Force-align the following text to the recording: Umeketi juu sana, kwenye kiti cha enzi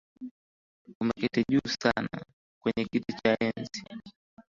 Umeketi 1.01 1.41
juu 1.51 1.69
sana, 1.83 2.17
kwenye 2.61 2.85
kiti 2.91 3.13
cha 3.23 3.37
enzi 3.39 3.83